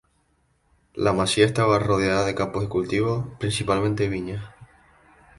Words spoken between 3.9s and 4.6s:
viñas.